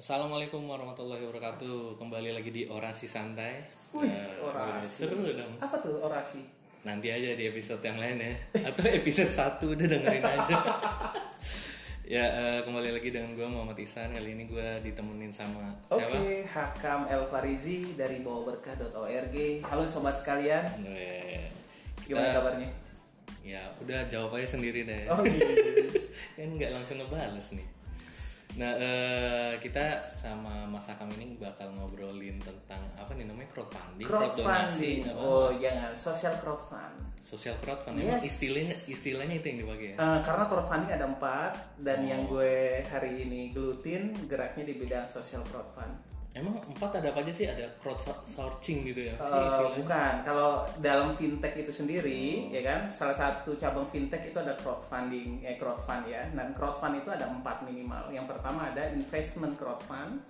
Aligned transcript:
Assalamualaikum 0.00 0.64
warahmatullahi 0.64 1.20
wabarakatuh. 1.28 2.00
Kembali 2.00 2.32
lagi 2.32 2.48
di 2.48 2.64
orasi 2.64 3.04
santai. 3.04 3.60
Wih, 3.92 4.08
Eh, 4.08 4.40
orasi. 4.40 5.04
Seru 5.04 5.20
dong. 5.20 5.60
Apa 5.60 5.76
tuh 5.84 6.00
orasi? 6.00 6.40
Nanti 6.88 7.12
aja 7.12 7.36
di 7.36 7.44
episode 7.44 7.84
yang 7.84 8.00
lain 8.00 8.24
ya. 8.24 8.32
Atau 8.72 8.88
episode 8.88 9.28
1 9.28 9.76
udah 9.76 9.84
dengerin 9.84 10.24
aja. 10.24 10.56
ya 12.10 12.26
eh, 12.26 12.60
kembali 12.66 12.90
lagi 12.90 13.14
dengan 13.14 13.30
gue 13.32 13.46
Muhammad 13.46 13.78
Ihsan. 13.78 14.10
Kali 14.10 14.34
ini 14.34 14.50
gue 14.50 14.82
ditemenin 14.82 15.30
sama 15.30 15.70
Oke, 15.86 16.02
siapa? 16.02 16.18
Hakam 16.50 17.00
El 17.06 17.22
Farizi 17.24 17.94
dari 17.94 18.18
bawaberkah.org. 18.20 19.36
Halo 19.62 19.86
sobat 19.86 20.18
sekalian, 20.18 20.66
Eh, 20.82 21.46
gimana 22.02 22.26
kita- 22.26 22.36
kabarnya? 22.36 22.70
Ya 23.40 23.62
udah 23.78 24.10
jawab 24.10 24.34
aja 24.34 24.58
sendiri 24.58 24.82
deh. 24.84 25.06
Oh 25.06 25.22
iya. 25.22 25.38
kan 26.36 26.50
nggak 26.50 26.70
langsung 26.74 26.98
ngebales 26.98 27.54
nih. 27.54 27.66
Nah 28.52 28.72
eh, 28.74 29.52
kita 29.56 29.80
sama 30.02 30.66
Mas 30.66 30.84
Hakam 30.84 31.06
ini 31.14 31.36
bakal 31.36 31.70
ngobrolin 31.70 32.34
tentang 32.36 32.82
apa 32.92 33.14
nih 33.14 33.24
namanya 33.24 33.46
crowdfunding, 33.48 34.04
Crowdfunding. 34.04 34.98
apa? 35.06 35.14
Oh, 35.16 35.48
jangan 35.54 35.90
social 35.92 36.34
crowdfund. 36.36 36.96
social 37.16 37.52
crowdfunding. 37.58 38.00
Emang 38.02 38.16
Yes. 38.16 38.26
istilahnya 38.26 38.74
istilahnya 38.88 39.34
itu 39.36 39.46
yang 39.46 39.58
dipakai 39.60 39.86
ya. 39.86 39.96
Eh, 39.96 40.18
karena 40.20 40.44
crowdfunding 40.46 40.90
ada 40.90 41.06
empat 41.06 41.52
dan 41.78 41.98
Oh. 42.00 42.08
yang 42.08 42.22
gue 42.26 42.54
hari 42.82 43.10
ini 43.20 43.40
gelutin 43.50 44.02
geraknya 44.24 44.64
di 44.64 44.74
bidang 44.74 45.04
social 45.04 45.44
crowdfund. 45.44 46.09
Emang 46.30 46.62
empat 46.62 47.02
ada 47.02 47.10
apa 47.10 47.26
aja 47.26 47.32
sih? 47.34 47.50
Ada 47.50 47.66
crowdsourcing 47.82 48.86
gitu 48.86 49.10
ya? 49.10 49.18
Istilahnya? 49.18 49.82
bukan, 49.82 50.12
kalau 50.22 50.62
dalam 50.78 51.10
fintech 51.18 51.58
itu 51.58 51.74
sendiri, 51.74 52.54
ya 52.54 52.62
kan, 52.62 52.86
salah 52.86 53.14
satu 53.14 53.58
cabang 53.58 53.82
fintech 53.90 54.30
itu 54.30 54.38
ada 54.38 54.54
crowdfunding, 54.54 55.42
eh 55.42 55.58
crowdfund 55.58 56.06
ya. 56.06 56.30
Dan 56.30 56.54
crowdfund 56.54 57.02
itu 57.02 57.10
ada 57.10 57.26
empat 57.26 57.66
minimal. 57.66 58.14
Yang 58.14 58.30
pertama 58.30 58.70
ada 58.70 58.94
investment 58.94 59.58
crowdfund, 59.58 60.22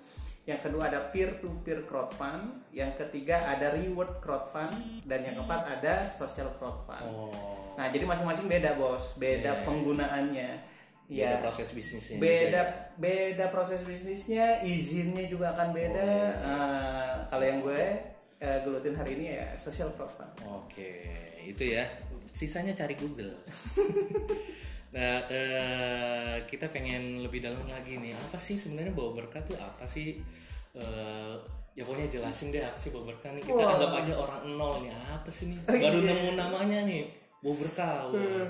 yang 0.49 0.57
kedua 0.57 0.89
ada 0.89 1.13
peer-to-peer 1.13 1.85
crowdfund, 1.85 2.65
yang 2.73 2.97
ketiga 2.97 3.45
ada 3.45 3.77
reward 3.77 4.25
crowdfund, 4.25 5.05
dan 5.05 5.21
yang 5.21 5.37
keempat 5.37 5.69
ada 5.69 6.09
social 6.09 6.49
crowdfund. 6.57 7.05
Oh, 7.13 7.61
Nah, 7.77 7.89
jadi 7.89 8.05
masing-masing 8.05 8.45
beda 8.45 8.77
bos, 8.77 9.17
beda 9.17 9.53
Iya. 9.57 9.65
penggunaannya. 9.65 10.51
Beda 11.11 11.27
Ya, 11.27 11.37
proses 11.37 11.69
bisnisnya. 11.71 12.17
beda 12.17 12.63
beda 12.95 13.51
proses 13.51 13.83
bisnisnya 13.83 14.63
izinnya 14.63 15.27
juga 15.27 15.51
akan 15.51 15.75
beda 15.75 16.11
Eh, 16.39 17.13
kalau 17.27 17.43
yang 17.43 17.59
gue 17.61 17.83
eh, 18.39 18.59
gelutin 18.63 18.95
hari 18.95 19.19
ini 19.19 19.35
ya 19.35 19.51
social 19.55 19.91
crowdfund 19.93 20.31
Oke, 20.47 21.03
itu 21.43 21.75
ya. 21.75 21.83
Sisanya 22.25 22.71
cari 22.73 22.95
Google. 22.95 23.35
nah, 24.95 25.19
eh, 25.27 26.37
kita 26.47 26.67
pengen 26.69 27.21
lebih 27.21 27.43
dalam 27.43 27.67
lagi 27.67 27.99
nih. 27.99 28.15
Apa 28.15 28.39
sih 28.39 28.55
sebenarnya 28.55 28.91
bawa 28.91 29.19
berkah 29.19 29.43
tuh 29.43 29.55
apa 29.55 29.83
sih? 29.83 30.23
Eh, 30.73 31.35
ya 31.71 31.83
pokoknya 31.83 32.07
jelasin 32.09 32.51
deh 32.51 32.63
apa 32.63 32.79
sih 32.79 32.91
bawa 32.91 33.11
berkah 33.11 33.31
nih. 33.31 33.43
Kita 33.43 33.55
Wah. 33.57 33.75
anggap 33.75 33.93
aja 33.99 34.15
orang 34.15 34.43
nol 34.55 34.75
nih. 34.79 34.95
Apa 35.11 35.27
sih 35.27 35.51
nih? 35.51 35.59
Oh, 35.61 35.75
Baru 35.83 35.99
iya. 35.99 36.07
nemu 36.07 36.29
namanya 36.35 36.79
nih. 36.87 37.03
Bawa 37.43 37.55
berkah. 37.57 37.95
Wah. 38.09 38.47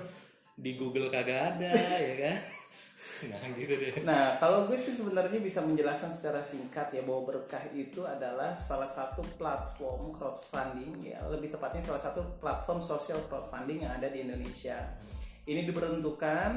Di 0.61 0.77
Google 0.77 1.09
kagak 1.09 1.57
ada, 1.57 1.73
ya 1.99 2.15
kan? 2.21 2.39
Nah, 3.01 3.41
gitu 3.57 3.81
deh. 3.81 4.05
nah 4.05 4.37
kalau 4.37 4.69
gue 4.69 4.77
sih 4.77 4.93
sebenarnya 4.93 5.41
bisa 5.41 5.65
menjelaskan 5.65 6.13
secara 6.13 6.45
singkat 6.45 6.93
ya 6.93 7.01
bahwa 7.01 7.33
berkah 7.33 7.65
itu 7.73 8.05
adalah 8.05 8.53
salah 8.53 8.85
satu 8.85 9.25
platform 9.41 10.13
crowdfunding 10.13 11.09
ya 11.09 11.25
lebih 11.33 11.49
tepatnya 11.49 11.81
salah 11.81 12.01
satu 12.01 12.21
platform 12.37 12.77
social 12.77 13.17
crowdfunding 13.25 13.89
yang 13.89 13.93
ada 13.97 14.13
di 14.13 14.21
Indonesia 14.21 14.77
ini 15.49 15.65
diperuntukkan 15.65 16.51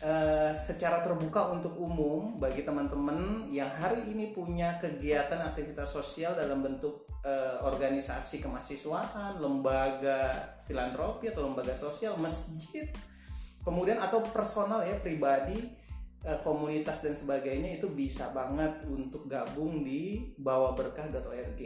eh, 0.00 0.52
secara 0.56 1.04
terbuka 1.04 1.52
untuk 1.52 1.76
umum 1.76 2.40
bagi 2.40 2.64
teman-teman 2.64 3.46
yang 3.52 3.68
hari 3.68 4.10
ini 4.10 4.32
punya 4.32 4.80
kegiatan 4.80 5.38
aktivitas 5.44 5.92
sosial 5.92 6.32
dalam 6.32 6.64
bentuk 6.64 7.06
eh, 7.22 7.56
organisasi 7.62 8.40
kemahasiswaan, 8.40 9.38
lembaga 9.38 10.56
filantropi 10.64 11.30
atau 11.30 11.44
lembaga 11.44 11.76
sosial, 11.76 12.16
masjid, 12.16 12.88
kemudian 13.64 13.98
atau 13.98 14.20
personal 14.20 14.84
ya 14.84 15.00
pribadi, 15.00 15.58
eh, 16.22 16.38
komunitas 16.44 17.00
dan 17.00 17.16
sebagainya 17.16 17.80
itu 17.80 17.88
bisa 17.90 18.30
banget 18.30 18.84
untuk 18.86 19.26
gabung 19.26 19.82
di 19.82 20.32
bawaberkah.org. 20.38 21.60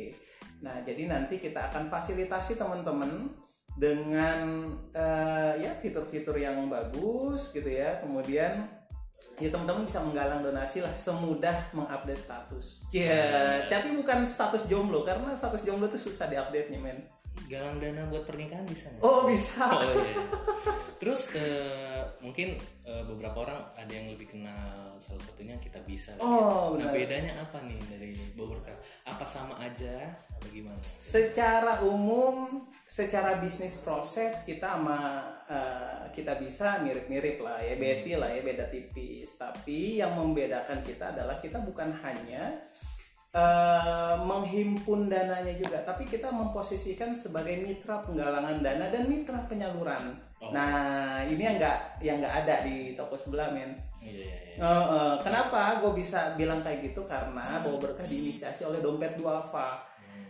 Nah, 0.62 0.82
jadi 0.82 1.06
nanti 1.10 1.38
kita 1.38 1.70
akan 1.70 1.90
fasilitasi 1.90 2.58
teman-teman 2.58 3.34
dengan 3.78 4.70
eh, 4.90 5.62
ya 5.62 5.74
fitur-fitur 5.78 6.38
yang 6.38 6.58
bagus 6.66 7.54
gitu 7.54 7.70
ya. 7.70 8.02
Kemudian 8.02 8.66
ya 9.38 9.48
teman-teman 9.54 9.86
bisa 9.86 10.02
menggalang 10.02 10.42
donasi 10.42 10.82
lah 10.82 10.94
semudah 10.98 11.70
mengupdate 11.70 12.18
status. 12.18 12.82
Ya, 12.90 13.62
tapi 13.70 13.94
bukan 13.94 14.26
status 14.26 14.66
jomblo 14.66 15.06
karena 15.06 15.30
status 15.38 15.62
jomblo 15.62 15.86
itu 15.86 15.98
susah 15.98 16.26
diupdate 16.26 16.74
nya 16.74 16.82
men. 16.82 16.98
Galang 17.46 17.78
dana 17.78 18.02
buat 18.10 18.26
pernikahan 18.26 18.66
bisa 18.66 18.90
nggak? 18.90 19.02
Oh 19.06 19.22
bisa. 19.30 19.62
Oh 19.62 19.94
iya. 19.94 20.26
Terus 20.98 21.30
eh, 21.38 21.87
mungkin 22.18 22.58
eh, 22.82 23.02
beberapa 23.06 23.46
orang 23.46 23.60
ada 23.78 23.92
yang 23.92 24.10
lebih 24.10 24.34
kenal 24.34 24.94
salah 24.98 25.22
satunya 25.22 25.54
kita 25.62 25.78
bisa. 25.86 26.14
Oh, 26.18 26.74
Nah 26.74 26.90
bedanya 26.90 27.38
apa 27.38 27.62
nih 27.62 27.78
dari 27.86 28.12
beberapa? 28.34 28.74
Apa 29.06 29.24
sama 29.24 29.54
aja? 29.62 30.10
Apa 30.34 30.46
gimana? 30.50 30.78
Secara 30.98 31.86
umum, 31.86 32.66
secara 32.82 33.38
bisnis 33.38 33.78
proses 33.78 34.42
kita 34.42 34.78
sama 34.78 34.98
eh, 35.46 36.04
kita 36.10 36.34
bisa 36.36 36.82
mirip-mirip 36.82 37.38
lah 37.38 37.62
ya, 37.62 37.78
beti 37.78 38.18
lah 38.18 38.30
ya, 38.30 38.42
beda 38.42 38.66
tipis. 38.66 39.38
Tapi 39.38 40.02
yang 40.02 40.18
membedakan 40.18 40.82
kita 40.82 41.14
adalah 41.14 41.38
kita 41.38 41.62
bukan 41.62 41.94
hanya 42.02 42.58
eh, 43.34 44.14
menghimpun 44.24 45.12
dananya 45.12 45.54
juga, 45.56 45.84
tapi 45.84 46.08
kita 46.08 46.32
memposisikan 46.32 47.12
sebagai 47.12 47.60
mitra 47.60 48.00
penggalangan 48.04 48.62
dana 48.64 48.86
dan 48.88 49.04
mitra 49.08 49.44
penyaluran. 49.44 50.16
Oh. 50.38 50.54
Nah, 50.54 51.20
ini 51.26 51.42
yang 51.42 51.56
nggak 51.58 51.78
yang 52.00 52.22
nggak 52.22 52.34
ada 52.46 52.54
di 52.62 52.94
toko 52.94 53.18
sebelah 53.18 53.50
men. 53.50 53.74
Iya 53.98 54.12
iya. 54.12 54.38
iya. 54.54 54.56
Eh, 54.58 54.86
eh, 54.94 55.14
kenapa 55.22 55.82
gue 55.82 55.92
bisa 55.98 56.38
bilang 56.38 56.62
kayak 56.62 56.92
gitu 56.92 57.02
karena 57.04 57.58
bawa 57.62 57.76
berkah 57.82 58.06
diinisiasi 58.06 58.64
oleh 58.64 58.78
dompet 58.78 59.18
duafa. 59.18 59.88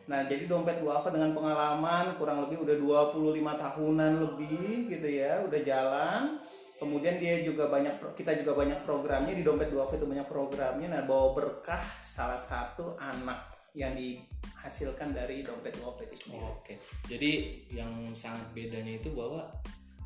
Nah, 0.09 0.25
jadi 0.25 0.48
dompet 0.48 0.80
duafa 0.80 1.12
dengan 1.12 1.36
pengalaman 1.36 2.16
kurang 2.16 2.48
lebih 2.48 2.65
udah 2.65 2.76
25 3.12 3.44
tahunan 3.60 4.12
lebih 4.25 4.88
gitu 4.88 5.04
ya, 5.04 5.44
udah 5.44 5.60
jalan. 5.60 6.41
Kemudian 6.78 7.19
dia 7.19 7.43
juga 7.43 7.66
banyak 7.66 7.99
kita 8.15 8.39
juga 8.39 8.55
banyak 8.55 8.87
programnya 8.87 9.34
di 9.34 9.43
dompet 9.43 9.69
duafa 9.69 9.99
itu 9.99 10.06
banyak 10.06 10.31
programnya. 10.31 10.89
Nah, 10.94 11.03
bawa 11.03 11.34
berkah 11.34 11.83
salah 12.00 12.39
satu 12.39 12.94
anak 12.94 13.50
yang 13.75 13.99
dihasilkan 13.99 15.11
dari 15.11 15.43
dompet 15.43 15.75
duafa 15.75 16.06
itu 16.06 16.31
sendiri. 16.31 16.47
Oke. 16.47 16.75
Jadi 17.11 17.62
yang 17.75 17.91
sangat 18.15 18.47
bedanya 18.55 18.94
itu 18.94 19.11
bahwa 19.11 19.43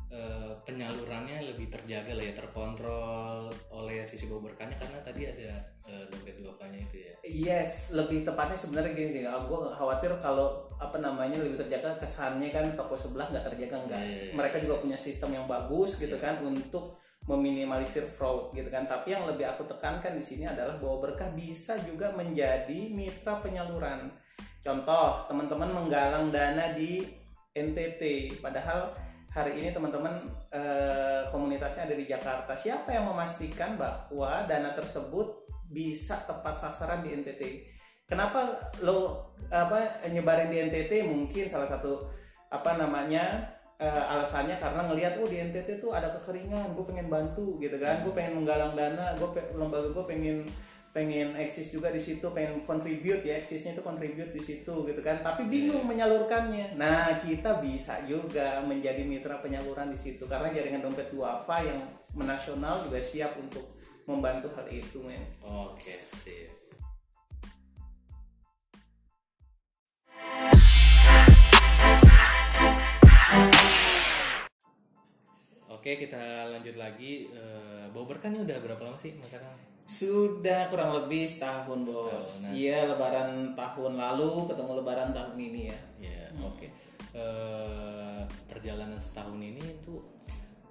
eh, 0.09 0.53
penyalurannya 0.65 1.53
lebih 1.53 1.69
terjaga 1.69 2.17
lah 2.17 2.25
ya, 2.25 2.33
terkontrol 2.33 3.53
oleh 3.69 4.01
sisi 4.01 4.25
bawa 4.25 4.49
berkahnya 4.49 4.73
karena 4.73 4.97
tadi 5.05 5.29
ada 5.29 5.53
eh, 5.85 6.03
dompet 6.09 6.41
duapanya 6.41 6.81
itu 6.81 7.05
ya. 7.05 7.13
Yes, 7.21 7.93
lebih 7.93 8.25
tepatnya 8.25 8.57
sebenarnya 8.57 8.97
gini 8.97 9.09
sih. 9.13 9.21
Gue 9.25 9.61
khawatir 9.69 10.09
kalau 10.17 10.72
apa 10.83 10.97
namanya 10.99 11.39
lebih 11.39 11.55
terjaga 11.55 11.95
kesannya 11.95 12.51
kan 12.51 12.75
toko 12.75 12.99
sebelah 12.99 13.31
nggak 13.31 13.45
terjaga 13.53 13.75
enggak. 13.87 14.01
Iya, 14.03 14.11
iya, 14.11 14.23
iya. 14.29 14.33
Mereka 14.35 14.57
juga 14.59 14.75
punya 14.83 14.97
sistem 14.99 15.29
yang 15.35 15.45
bagus 15.47 15.95
gitu 15.95 16.19
kan 16.19 16.43
untuk 16.43 16.99
meminimalisir 17.23 18.03
fraud 18.03 18.51
gitu 18.51 18.67
kan. 18.67 18.83
Tapi 18.83 19.15
yang 19.15 19.23
lebih 19.23 19.47
aku 19.47 19.63
tekankan 19.63 20.19
di 20.19 20.23
sini 20.23 20.43
adalah 20.43 20.75
bahwa 20.75 21.09
berkah 21.09 21.31
bisa 21.31 21.79
juga 21.87 22.11
menjadi 22.11 22.91
mitra 22.91 23.39
penyaluran. 23.39 24.11
Contoh, 24.63 25.27
teman-teman 25.27 25.71
menggalang 25.71 26.31
dana 26.31 26.71
di 26.71 27.03
NTT, 27.51 28.35
padahal 28.39 28.95
hari 29.33 29.59
ini 29.59 29.75
teman-teman 29.75 30.23
eh, 30.53 31.27
komunitasnya 31.29 31.87
ada 31.91 31.95
di 31.95 32.05
Jakarta. 32.07 32.55
Siapa 32.55 32.91
yang 32.95 33.11
memastikan 33.11 33.75
bahwa 33.75 34.47
dana 34.47 34.71
tersebut 34.71 35.47
bisa 35.67 36.21
tepat 36.23 36.55
sasaran 36.55 37.03
di 37.03 37.11
NTT? 37.11 37.43
Kenapa 38.03 38.43
lo 38.83 39.31
apa 39.47 40.03
nyebarin 40.11 40.51
di 40.51 40.59
NTT? 40.69 41.07
Mungkin 41.07 41.47
salah 41.47 41.67
satu 41.67 42.03
apa 42.51 42.77
namanya 42.77 43.47
eh, 43.81 44.03
alasannya 44.13 44.59
karena 44.61 44.85
ngelihat 44.85 45.17
oh 45.17 45.27
di 45.27 45.41
NTT 45.41 45.81
tuh 45.81 45.95
ada 45.95 46.11
kekeringan, 46.13 46.77
gue 46.77 46.85
pengen 46.85 47.07
bantu 47.09 47.57
gitu 47.57 47.79
kan, 47.79 48.05
gue 48.05 48.13
pengen 48.13 48.43
menggalang 48.43 48.77
dana, 48.77 49.15
gue 49.17 49.27
lembaga 49.55 49.89
gue 49.89 50.05
pengen 50.05 50.45
pengen 50.93 51.33
eksis 51.33 51.73
juga 51.73 51.89
di 51.89 51.97
situ 51.97 52.21
pengen 52.29 52.61
contribute 52.69 53.25
ya 53.25 53.41
eksisnya 53.41 53.73
itu 53.73 53.81
contribute 53.81 54.29
di 54.29 54.37
situ 54.37 54.85
gitu 54.85 55.01
kan. 55.01 55.25
Tapi 55.25 55.49
bingung 55.49 55.89
menyalurkannya. 55.89 56.77
Nah 56.77 57.17
kita 57.17 57.57
bisa 57.59 57.97
juga 58.05 58.61
menjadi 58.61 59.01
mitra 59.01 59.41
penyaluran 59.41 59.89
di 59.89 59.97
situ 59.97 60.29
karena 60.29 60.53
jaringan 60.53 60.85
dompet 60.85 61.09
duafa 61.09 61.65
yang 61.65 61.81
menasional 62.13 62.85
juga 62.85 63.01
siap 63.01 63.33
untuk 63.41 63.73
membantu 64.05 64.53
hal 64.53 64.69
itu 64.69 65.01
men. 65.01 65.25
Oke, 65.41 65.97
sip. 66.05 66.62
Oke 75.83 75.99
kita 75.99 76.47
lanjut 76.47 76.79
lagi. 76.79 77.27
Uh, 77.35 77.83
Bau 77.91 78.07
berkah 78.07 78.31
ini 78.31 78.39
udah 78.39 78.55
berapa 78.63 78.79
lama 78.87 78.95
sih 78.95 79.19
Mas 79.19 79.35
Akang? 79.35 79.51
Sudah 79.83 80.71
kurang 80.71 80.95
lebih 80.95 81.27
setahun 81.27 81.83
bos. 81.83 82.23
Setahunan. 82.23 82.55
Iya 82.55 82.79
lebaran 82.87 83.51
tahun 83.51 83.99
lalu 83.99 84.47
ketemu 84.47 84.79
lebaran 84.79 85.11
tahun 85.11 85.35
ini 85.35 85.61
ya. 85.67 85.79
Ya 85.99 86.23
oke. 86.39 86.71
Eh, 87.11 88.21
perjalanan 88.47 88.95
setahun 88.95 89.35
ini 89.35 89.59
itu 89.59 89.99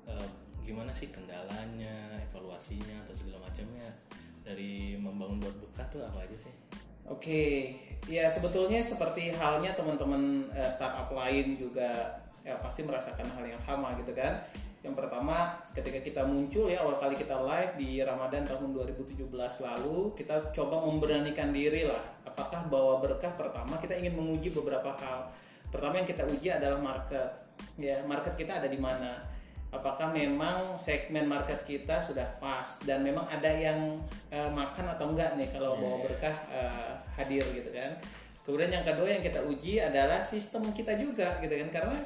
eh, 0.08 0.28
gimana 0.64 0.88
sih 0.88 1.12
kendalanya, 1.12 2.16
evaluasinya 2.32 3.04
atau 3.04 3.12
segala 3.12 3.44
macamnya 3.44 3.92
dari 4.40 4.96
membangun 4.96 5.44
buat 5.44 5.60
berkah 5.60 5.92
tuh 5.92 6.00
apa 6.08 6.24
aja 6.24 6.48
sih? 6.48 6.56
Oke, 7.04 7.76
ya 8.08 8.32
sebetulnya 8.32 8.80
seperti 8.80 9.28
halnya 9.36 9.76
teman-teman 9.76 10.48
eh, 10.56 10.72
startup 10.72 11.12
lain 11.12 11.60
juga 11.60 12.16
ya 12.40 12.56
pasti 12.64 12.80
merasakan 12.80 13.28
hal 13.28 13.44
yang 13.44 13.60
sama 13.60 13.92
gitu 14.00 14.16
kan. 14.16 14.40
Yang 14.82 14.94
pertama 14.98 15.62
ketika 15.70 16.02
kita 16.02 16.22
muncul 16.26 16.66
ya 16.66 16.82
awal 16.82 16.98
kali 16.98 17.14
kita 17.14 17.38
live 17.38 17.78
di 17.78 18.02
Ramadan 18.02 18.42
tahun 18.42 18.74
2017 18.74 19.30
lalu 19.62 20.10
kita 20.18 20.50
coba 20.50 20.82
memberanikan 20.82 21.54
diri 21.54 21.86
lah. 21.86 22.02
Apakah 22.26 22.66
bawa 22.66 22.98
berkah 22.98 23.30
pertama 23.38 23.78
kita 23.78 23.94
ingin 23.94 24.18
menguji 24.18 24.50
beberapa 24.50 24.90
hal. 24.98 25.30
Pertama 25.70 26.02
yang 26.02 26.08
kita 26.10 26.26
uji 26.26 26.50
adalah 26.50 26.82
market. 26.82 27.30
Ya, 27.78 28.02
market 28.02 28.34
kita 28.34 28.58
ada 28.58 28.66
di 28.66 28.74
mana? 28.74 29.22
Apakah 29.70 30.10
memang 30.10 30.74
segmen 30.74 31.30
market 31.30 31.62
kita 31.62 32.02
sudah 32.02 32.26
pas 32.42 32.82
dan 32.82 33.06
memang 33.06 33.24
ada 33.30 33.48
yang 33.48 34.02
eh, 34.34 34.50
makan 34.50 34.98
atau 34.98 35.14
enggak 35.14 35.38
nih 35.38 35.48
kalau 35.54 35.78
bawa 35.78 36.10
berkah 36.10 36.34
eh, 36.50 36.92
hadir 37.22 37.46
gitu 37.54 37.70
kan. 37.70 37.94
Kemudian 38.42 38.82
yang 38.82 38.84
kedua 38.84 39.06
yang 39.06 39.22
kita 39.22 39.46
uji 39.46 39.78
adalah 39.78 40.18
sistem 40.26 40.74
kita 40.74 40.98
juga 40.98 41.38
gitu 41.38 41.54
kan 41.54 41.70
karena 41.70 41.98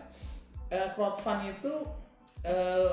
eh, 0.69 0.89
crowdfund 0.93 1.49
itu 1.49 1.73
eh, 2.47 2.91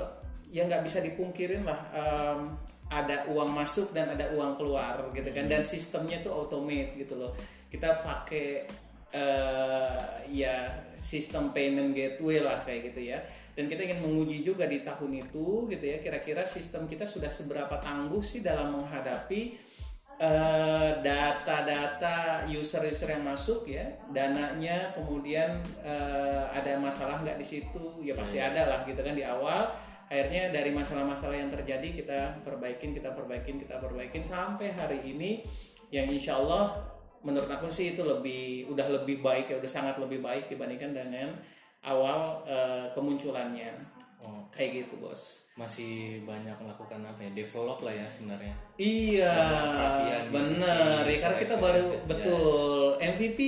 ya 0.49 0.65
nggak 0.65 0.81
bisa 0.81 1.01
dipungkirin 1.05 1.61
lah 1.61 1.79
em, 1.93 2.57
ada 2.89 3.25
uang 3.29 3.49
masuk 3.53 3.89
dan 3.93 4.13
ada 4.13 4.33
uang 4.33 4.57
keluar 4.57 4.97
gitu 5.13 5.29
kan. 5.29 5.45
Dan 5.45 5.61
sistemnya 5.61 6.21
tuh 6.25 6.33
automate 6.33 6.97
gitu 6.97 7.13
loh. 7.17 7.37
Kita 7.69 8.01
pakai 8.01 8.65
eh, 9.13 10.03
ya 10.33 10.73
sistem 10.97 11.53
payment 11.53 11.93
gateway 11.93 12.41
lah 12.41 12.57
kayak 12.61 12.93
gitu 12.93 13.13
ya. 13.13 13.21
Dan 13.53 13.69
kita 13.69 13.85
ingin 13.85 14.01
menguji 14.01 14.41
juga 14.41 14.65
di 14.65 14.81
tahun 14.81 15.29
itu 15.29 15.69
gitu 15.69 15.85
ya 15.85 16.01
kira-kira 16.01 16.41
sistem 16.41 16.89
kita 16.89 17.05
sudah 17.05 17.29
seberapa 17.29 17.77
tangguh 17.77 18.25
sih 18.25 18.41
dalam 18.41 18.73
menghadapi 18.73 19.53
eh, 20.19 20.91
data-data 21.01 22.45
user-user 22.49 23.13
yang 23.13 23.23
masuk 23.25 23.65
ya 23.65 23.85
dananya 24.09 24.93
kemudian 24.93 25.61
eh, 25.81 26.43
ada 26.53 26.77
masalah 26.77 27.21
nggak 27.21 27.37
di 27.39 27.45
situ? 27.45 28.01
Ya 28.03 28.13
pasti 28.13 28.37
ada 28.37 28.69
lah 28.69 28.79
gitu 28.85 28.99
kan 28.99 29.13
di 29.13 29.25
awal. 29.25 29.69
Akhirnya 30.11 30.53
dari 30.53 30.69
masalah-masalah 30.69 31.33
yang 31.33 31.49
terjadi 31.49 31.89
kita 31.89 32.19
perbaikin 32.45 32.93
kita 32.93 33.15
perbaikin 33.15 33.57
kita 33.57 33.81
perbaikin. 33.81 34.21
Sampai 34.21 34.69
hari 34.75 35.01
ini 35.01 35.41
yang 35.89 36.05
insya 36.09 36.37
Allah 36.37 36.93
menurut 37.23 37.47
aku 37.47 37.71
sih 37.71 37.95
itu 37.95 38.03
lebih 38.03 38.67
udah 38.67 38.91
lebih 39.01 39.23
baik 39.23 39.47
ya 39.47 39.55
udah 39.57 39.71
sangat 39.71 39.95
lebih 39.97 40.19
baik 40.19 40.51
dibandingkan 40.51 40.91
dengan 40.91 41.31
awal 41.81 42.43
eh, 42.43 42.91
kemunculannya 42.91 43.71
Oh, 44.23 44.43
kayak 44.55 44.87
gitu 44.87 45.03
bos 45.03 45.43
masih 45.53 46.25
banyak 46.25 46.57
melakukan 46.57 46.97
apa 47.05 47.21
ya? 47.21 47.31
Develop 47.37 47.85
lah 47.85 47.93
ya 47.93 48.07
sebenarnya. 48.09 48.55
Iya, 48.73 49.35
bener. 50.33 51.05
sisi 51.05 51.13
Ya, 51.13 51.17
karena 51.21 51.37
kita 51.37 51.55
baru 51.61 51.85
betul 52.09 52.97
MVP 52.97 53.39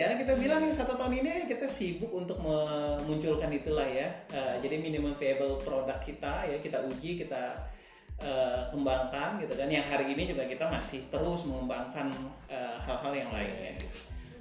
ya 0.00 0.08
kita 0.16 0.40
bilang 0.40 0.64
satu 0.72 0.96
tahun 0.96 1.20
ini 1.20 1.44
kita 1.44 1.68
sibuk 1.68 2.08
untuk 2.16 2.40
memunculkan 2.40 3.52
itulah 3.52 3.84
ya. 3.84 4.08
Eh, 4.32 4.56
jadi 4.64 4.80
minimum 4.80 5.12
viable 5.12 5.60
product 5.60 6.00
kita 6.00 6.48
ya 6.48 6.56
kita 6.64 6.80
uji 6.80 7.20
kita 7.20 7.60
eh, 8.16 8.60
kembangkan 8.72 9.36
gitu 9.44 9.52
kan. 9.52 9.68
Yang 9.68 9.86
hari 9.92 10.16
ini 10.16 10.32
juga 10.32 10.48
kita 10.48 10.64
masih 10.64 11.12
terus 11.12 11.44
mengembangkan 11.44 12.08
eh, 12.48 12.76
hal-hal 12.88 13.12
yang 13.12 13.28
lainnya. 13.36 13.76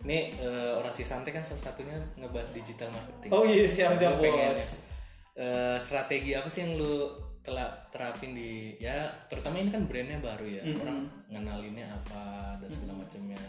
Ini 0.07 0.39
eh, 0.39 0.71
orang 0.71 0.95
si 0.95 1.03
santai 1.03 1.35
kan 1.35 1.43
salah 1.43 1.67
satunya 1.67 1.99
ngebahas 2.15 2.55
digital 2.55 2.87
marketing. 2.95 3.29
Oh 3.35 3.43
iya 3.43 3.67
siap 3.67 3.99
siap 3.99 4.15
bos. 4.23 4.88
Eh, 5.35 5.77
strategi 5.77 6.33
apa 6.33 6.47
sih 6.47 6.65
yang 6.65 6.79
lu 6.79 7.27
telah 7.39 7.71
terapin 7.89 8.35
di 8.35 8.77
ya 8.77 9.09
terutama 9.25 9.57
ini 9.57 9.71
kan 9.73 9.87
brandnya 9.89 10.19
baru 10.21 10.45
ya 10.45 10.61
orang 10.75 11.07
ngenalinnya 11.31 11.87
apa 11.87 12.55
dan 12.61 12.69
segala 12.69 13.01
macamnya. 13.01 13.39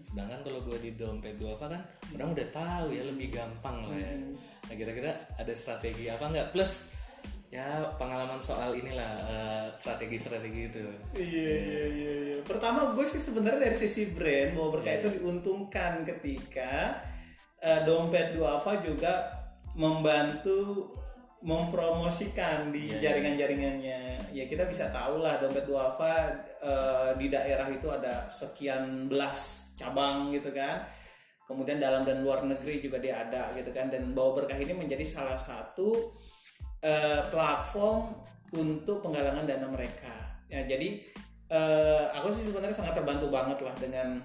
Sedangkan 0.00 0.40
kalau 0.42 0.60
gue 0.66 0.78
di 0.80 0.90
dompet 0.98 1.38
duafa 1.38 1.70
kan 1.70 1.82
orang 2.16 2.34
udah 2.34 2.48
tahu 2.50 2.86
ya 2.90 3.02
lebih 3.06 3.36
gampang 3.36 3.84
lah 3.86 3.98
ya. 4.00 4.14
Nah 4.64 4.74
kira-kira 4.74 5.12
ada 5.38 5.52
strategi 5.54 6.10
apa 6.10 6.24
nggak? 6.32 6.50
Plus 6.50 6.90
ya 7.54 7.86
pengalaman 7.94 8.42
soal 8.42 8.74
inilah 8.74 9.12
eh, 9.22 9.66
strategi-strategi 9.78 10.60
itu. 10.74 10.78
Iya 11.14 11.54
iya 11.54 11.84
iya. 11.86 12.12
iya. 12.26 12.36
Pertama 12.42 12.96
gue 12.96 13.06
sih 13.06 13.22
sebenarnya 13.22 13.70
dari 13.70 13.76
sisi 13.78 14.10
brand 14.10 14.58
bahwa 14.58 14.80
berkah 14.80 14.98
itu 14.98 15.08
diuntungkan 15.20 16.02
ketika 16.02 16.98
eh, 17.62 17.86
dompet 17.86 18.34
Duafa 18.34 18.82
juga 18.82 19.30
membantu 19.78 20.90
mempromosikan 21.44 22.72
di 22.72 22.88
jaringan-jaringannya. 22.96 24.32
Ya 24.32 24.44
kita 24.48 24.64
bisa 24.64 24.88
tahu 24.88 25.20
lah 25.20 25.36
dompet 25.36 25.68
Duafa 25.68 26.32
eh, 26.64 27.10
di 27.20 27.28
daerah 27.28 27.68
itu 27.68 27.84
ada 27.92 28.24
sekian 28.32 29.12
belas 29.12 29.70
cabang 29.76 30.32
gitu 30.32 30.48
kan. 30.56 30.88
Kemudian 31.44 31.76
dalam 31.76 32.08
dan 32.08 32.24
luar 32.24 32.40
negeri 32.48 32.80
juga 32.80 32.96
dia 32.96 33.20
ada 33.28 33.52
gitu 33.52 33.68
kan. 33.76 33.92
Dan 33.92 34.16
bawa 34.16 34.40
berkah 34.40 34.56
ini 34.56 34.72
menjadi 34.72 35.04
salah 35.04 35.36
satu 35.36 36.16
eh, 36.80 37.20
platform 37.28 38.16
untuk 38.56 39.04
penggalangan 39.04 39.44
dana 39.44 39.68
mereka. 39.68 40.40
Ya, 40.48 40.64
jadi 40.64 41.04
eh, 41.52 42.04
aku 42.16 42.32
sih 42.32 42.48
sebenarnya 42.48 42.72
sangat 42.72 42.96
terbantu 42.96 43.28
banget 43.28 43.60
lah 43.60 43.76
dengan 43.76 44.16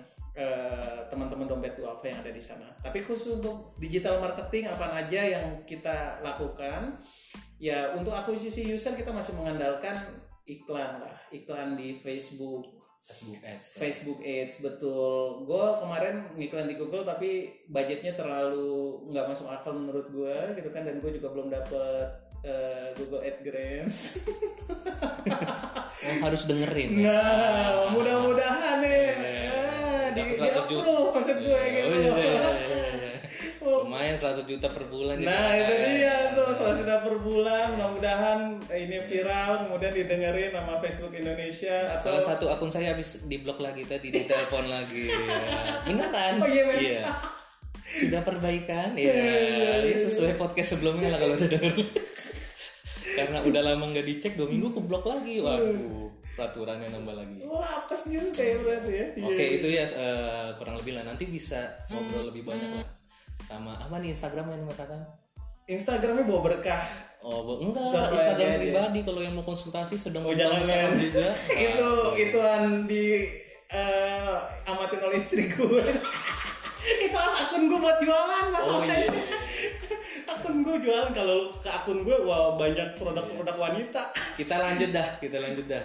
teman-teman 1.09 1.47
dompet 1.49 1.75
duafa 1.75 2.05
yang 2.07 2.19
ada 2.23 2.31
di 2.31 2.39
sana. 2.39 2.67
Tapi 2.79 3.03
khusus 3.03 3.39
untuk 3.39 3.75
digital 3.81 4.21
marketing 4.23 4.71
apa 4.71 4.95
aja 4.95 5.21
yang 5.39 5.45
kita 5.67 6.23
lakukan, 6.23 6.99
ya 7.59 7.91
untuk 7.97 8.15
akuisisi 8.15 8.67
user 8.67 8.95
kita 8.95 9.11
masih 9.11 9.35
mengandalkan 9.35 9.99
iklan 10.47 11.03
lah, 11.03 11.17
iklan 11.29 11.75
di 11.75 11.99
Facebook, 11.99 12.65
Facebook 13.05 13.41
Ads 13.41 13.65
ya. 13.73 13.77
Facebook 13.81 14.19
Ads 14.21 14.55
betul. 14.61 15.45
Gue 15.49 15.65
kemarin 15.81 16.15
ngiklan 16.37 16.67
di 16.69 16.75
Google 16.77 17.03
tapi 17.03 17.49
budgetnya 17.67 18.13
terlalu 18.15 19.09
nggak 19.09 19.27
masuk 19.29 19.49
akal 19.49 19.73
menurut 19.75 20.07
gue 20.09 20.35
gitu 20.61 20.69
kan 20.69 20.85
dan 20.85 21.01
gue 21.01 21.11
juga 21.17 21.33
belum 21.33 21.49
dapet 21.49 22.07
eh, 22.45 22.93
Google 22.95 23.25
AdGrants. 23.25 23.97
oh 25.99 26.15
harus 26.23 26.47
dengerin 26.47 27.03
ya 27.03 27.11
nah, 27.11 27.91
mudah-mudahan 27.91 28.79
nih 28.83 29.03
eh, 29.11 29.28
di, 30.21 30.31
di 30.31 30.39
100 30.39 30.49
juta. 30.65 30.81
approve 30.81 31.09
maksud 31.11 31.37
gue 31.39 31.51
Oh, 31.51 31.65
gitu. 31.65 31.87
iya, 31.89 32.11
iya, 32.11 32.11
iya, 32.13 32.49
iya. 32.99 33.13
lumayan 33.59 34.15
100 34.15 34.43
juta 34.43 34.67
per 34.67 34.83
bulan 34.85 35.15
Nah 35.17 35.51
itu 35.53 35.73
dia 35.85 36.15
tuh 36.31 36.47
setelah 36.49 36.75
kita 36.75 36.95
per 37.01 37.15
bulan 37.19 37.65
mudah-mudahan 37.71 38.39
ini 38.67 38.97
viral 39.05 39.51
kemudian 39.61 39.93
didengerin 39.93 40.51
sama 40.51 40.73
Facebook 40.79 41.13
Indonesia 41.13 41.75
atau 41.91 42.03
Salah 42.09 42.23
satu 42.25 42.45
akun 42.47 42.67
saya 42.67 42.91
habis 42.91 43.21
diblok 43.23 43.59
lagi 43.59 43.83
tadi, 43.83 44.09
ditelepon 44.09 44.65
lagi. 44.65 45.05
Ya. 45.11 45.85
Beneran? 45.85 46.33
Oh, 46.37 46.47
iya, 46.47 46.63
men. 46.65 47.05
Sudah 47.81 48.21
perbaikan? 48.21 48.93
Ya. 48.93 49.13
Ya, 49.81 49.97
sesuai 49.97 50.33
podcast 50.35 50.75
sebelumnya 50.75 51.09
lah 51.09 51.19
kalau 51.19 51.33
udah 51.35 51.49
denger. 51.49 51.73
Karena 53.17 53.37
udah 53.41 53.61
lama 53.63 53.83
nggak 53.87 54.05
dicek, 54.05 54.33
dua 54.33 54.47
minggu 54.47 54.69
keblok 54.71 55.05
lagi. 55.05 55.41
Waduh, 55.41 56.08
peraturannya 56.39 56.87
nambah 56.87 57.15
lagi. 57.19 57.43
wah 57.43 57.83
apes 57.83 58.07
juga 58.07 58.39
ya 58.39 58.55
berarti 58.63 58.91
ya. 58.95 59.07
Iya. 59.19 59.27
Oke, 59.27 59.45
itu 59.59 59.67
ya 59.67 59.83
eh, 59.83 60.47
kurang 60.55 60.79
lebih 60.79 60.95
lah. 60.95 61.03
Nanti 61.03 61.27
bisa 61.27 61.59
ngobrol 61.91 62.31
lebih 62.31 62.47
banyak 62.47 62.79
lah. 62.79 62.87
Sama 63.43 63.75
apa 63.75 63.99
nih 63.99 64.15
Instagramnya 64.15 64.55
nih 64.55 64.67
Mas 64.71 64.79
Akang? 64.79 65.03
Instagramnya 65.67 66.23
bawa 66.23 66.41
berkah. 66.47 66.81
Oh, 67.19 67.43
bu- 67.43 67.59
enggak, 67.59 67.91
Enggak, 67.91 68.15
Instagram 68.15 68.47
aja, 68.47 68.59
pribadi 68.63 68.99
kalau 69.03 69.19
yang 69.19 69.35
mau 69.35 69.43
konsultasi 69.43 69.99
sedang 69.99 70.23
Oh 70.23 70.31
jangan 70.31 70.63
juga. 70.95 71.27
itu 71.67 71.89
ituan 72.15 72.63
di 72.87 73.27
eh, 73.67 74.37
amatin 74.63 74.99
oleh 75.03 75.19
istri 75.19 75.51
gue. 75.51 75.83
itu 77.05 77.17
akun 77.19 77.67
gue 77.67 77.79
buat 77.83 77.99
jualan 77.99 78.45
mas. 78.55 78.63
Oh 78.63 78.79
iya. 78.87 79.03
iya. 79.03 79.23
akun 80.31 80.63
gue 80.63 80.75
jualan 80.79 81.11
kalau 81.11 81.51
ke 81.59 81.67
akun 81.67 82.07
gue 82.07 82.17
wah 82.23 82.55
banyak 82.55 82.95
produk-produk 82.95 83.55
wanita. 83.59 84.01
kita 84.39 84.55
lanjut 84.55 84.89
dah 84.95 85.07
kita 85.19 85.37
lanjut 85.43 85.67
dah 85.67 85.83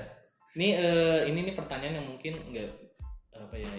nih 0.55 0.73
eh, 0.73 1.21
ini 1.27 1.41
nih 1.43 1.55
pertanyaan 1.55 1.99
yang 1.99 2.07
mungkin 2.07 2.33
nggak 2.49 2.71
apa 3.35 3.55
ya 3.57 3.71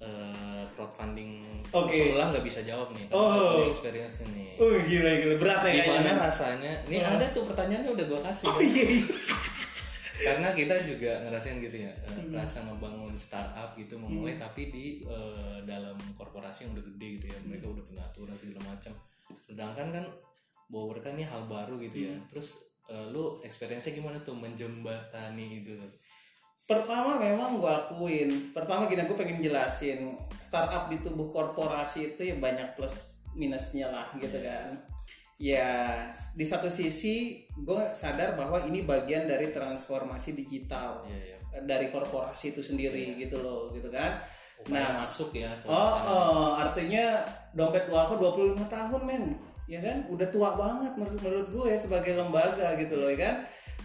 eh, 0.00 0.62
crowdfunding 0.74 1.62
Oke. 1.70 1.94
sebelah 1.94 2.28
nggak 2.28 2.42
bisa 2.42 2.60
jawab 2.62 2.90
nih 2.90 3.06
Oh. 3.08 3.56
punya 3.56 3.68
experience 3.68 4.26
nih 4.26 4.54
Oh 4.56 4.74
gila 4.76 5.10
gila 5.16 5.34
berat 5.36 5.60
ya 5.64 5.72
gimana 5.76 5.82
kayaknya. 6.02 6.12
rasanya 6.20 6.72
nih 6.84 7.00
ada 7.00 7.26
tuh 7.30 7.44
pertanyaannya 7.44 7.90
udah 7.90 8.06
gue 8.06 8.20
kasih 8.22 8.46
Oh 8.46 8.58
iya. 8.58 8.84
iya. 8.92 9.06
karena 10.16 10.48
kita 10.50 10.74
juga 10.84 11.10
ngerasain 11.22 11.58
gitu 11.60 11.76
ya 11.80 11.92
eh, 11.92 12.12
Hmm. 12.14 12.32
rasa 12.32 12.62
ngebangun 12.62 13.14
startup 13.14 13.74
gitu 13.74 13.94
memulai 13.94 14.34
tapi 14.34 14.68
di 14.68 14.84
eh, 15.00 15.58
dalam 15.62 15.94
korporasi 16.12 16.64
yang 16.64 16.72
udah 16.72 16.84
gede 16.86 17.06
gitu 17.14 17.26
ya 17.28 17.38
mereka 17.42 17.64
Hmm. 17.64 17.74
udah 17.74 17.84
punya 17.84 18.02
aturan 18.02 18.34
segala 18.34 18.60
macam 18.68 18.92
sedangkan 19.40 19.88
kan 19.90 20.04
bawa 20.66 20.84
berkah 20.90 21.12
ini 21.12 21.22
hal 21.22 21.44
baru 21.44 21.78
gitu 21.78 21.98
ya 22.04 22.12
Hmm. 22.12 22.26
terus 22.26 22.73
eh, 22.90 23.06
lu 23.12 23.40
experience-nya 23.40 23.96
gimana 23.96 24.20
tuh 24.20 24.36
menjembatani 24.36 25.62
itu 25.62 25.76
Pertama 26.64 27.20
memang 27.20 27.60
gue 27.60 27.68
akuin. 27.68 28.30
Pertama 28.56 28.88
gini 28.88 29.04
gue 29.04 29.12
pengen 29.12 29.36
jelasin 29.36 30.16
startup 30.40 30.88
di 30.88 30.96
tubuh 31.04 31.28
korporasi 31.28 32.16
itu 32.16 32.32
ya 32.32 32.40
banyak 32.40 32.72
plus 32.72 33.20
minusnya 33.36 33.92
lah 33.92 34.08
gitu 34.16 34.40
kan. 34.40 34.72
Ya 35.36 36.08
di 36.32 36.46
satu 36.48 36.72
sisi 36.72 37.44
gue 37.52 37.82
sadar 37.92 38.32
bahwa 38.40 38.64
ini 38.64 38.80
bagian 38.80 39.28
dari 39.28 39.52
transformasi 39.52 40.32
digital 40.32 41.04
Iya, 41.04 41.36
iya. 41.36 41.38
dari 41.68 41.92
korporasi 41.92 42.56
itu 42.56 42.64
sendiri 42.64 43.12
gitu 43.20 43.44
loh 43.44 43.68
gitu 43.76 43.92
kan. 43.92 44.24
Upaya 44.64 45.04
masuk 45.04 45.36
ya 45.36 45.52
Oh, 45.68 45.94
oh, 46.00 46.48
artinya 46.56 47.20
dompet 47.52 47.92
wafa 47.92 48.16
25 48.16 48.56
tahun 48.72 49.02
men, 49.04 49.24
ya 49.64 49.78
kan? 49.80 50.04
Udah 50.08 50.28
tua 50.28 50.54
banget 50.54 50.92
menurut 50.94 51.20
menurut 51.20 51.48
gue 51.50 51.70
sebagai 51.74 52.12
lembaga 52.14 52.76
gitu 52.76 52.96
loh, 52.96 53.08
ya 53.08 53.18
kan? 53.20 53.36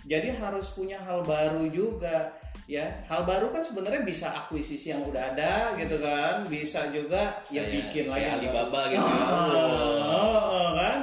Jadi 0.04 0.32
harus 0.32 0.72
punya 0.72 0.96
hal 1.00 1.22
baru 1.22 1.68
juga, 1.70 2.32
ya. 2.66 2.88
Hal 3.06 3.24
baru 3.24 3.52
kan 3.52 3.60
sebenarnya 3.60 4.02
bisa 4.02 4.32
akuisisi 4.32 4.90
yang 4.90 5.04
udah 5.04 5.36
ada 5.36 5.76
gitu 5.76 6.00
kan, 6.00 6.48
bisa 6.48 6.88
juga 6.90 7.44
ya 7.48 7.62
Kayak- 7.62 7.72
bikin 7.72 8.06
lagi 8.08 8.24
kayak 8.24 8.32
baru. 8.32 8.44
Alibaba 8.48 8.82
gitu 8.88 9.06
ya. 9.06 9.26
Oh, 9.28 10.08
oh, 10.08 10.40
oh, 10.50 10.70
kan? 10.74 10.98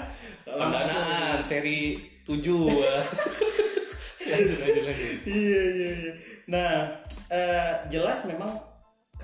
Pendanaan 0.46 1.40
seri 1.44 2.00
7 2.24 2.42
lanjut 4.26 4.58
lanjut 4.58 4.82
lanjut 4.82 5.08
iya 5.22 5.62
iya 5.70 5.90
iya. 5.94 6.12
Nah, 6.50 6.74
eh, 7.30 7.72
jelas 7.86 8.26
memang 8.26 8.50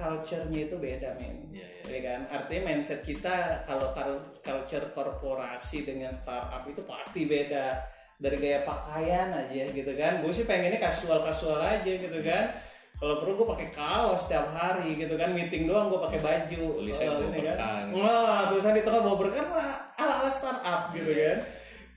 culture-nya 0.02 0.66
itu 0.66 0.76
beda, 0.76 1.14
men. 1.14 1.46
Iya, 1.48 1.62
iya. 1.62 1.82
Ya 1.86 2.00
kan? 2.02 2.20
Artinya 2.28 2.62
mindset 2.68 3.00
kita 3.00 3.62
kalau 3.62 3.94
kal- 3.94 4.26
culture 4.42 4.90
korporasi 4.90 5.86
dengan 5.86 6.10
startup 6.10 6.66
itu 6.66 6.82
pasti 6.82 7.24
beda. 7.24 7.78
Dari 8.18 8.38
gaya 8.38 8.62
pakaian 8.62 9.30
aja 9.30 9.64
gitu 9.68 9.92
kan. 9.94 10.18
Gue 10.18 10.30
sih 10.30 10.42
pengennya 10.42 10.78
kasual-kasual 10.78 11.58
aja 11.58 11.92
gitu 11.92 12.18
Iya. 12.18 12.26
kan. 12.26 12.44
Kalau 12.92 13.18
perlu 13.18 13.34
gue 13.34 13.48
pakai 13.48 13.68
kaos 13.70 14.26
setiap 14.26 14.46
hari 14.48 14.94
gitu 14.96 15.14
kan. 15.14 15.30
Meeting 15.30 15.66
doang 15.66 15.86
gue 15.86 15.98
pakai 15.98 16.18
baju. 16.18 16.62
Kalau 16.78 17.18
bawa 17.18 17.34
ini 17.34 17.38
gitu. 17.40 17.98
Wah, 17.98 18.40
tulisan 18.46 18.74
di 18.74 18.82
tengah 18.82 19.00
bawa 19.00 19.16
berkah 19.18 19.46
lah 19.48 19.70
ala-ala 19.96 20.30
startup 20.30 20.90
gitu 20.92 21.10
Iya. 21.10 21.34
kan. 21.34 21.38